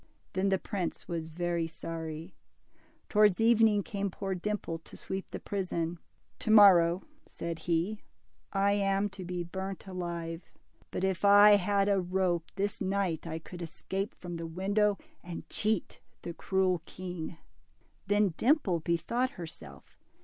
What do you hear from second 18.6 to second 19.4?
bethought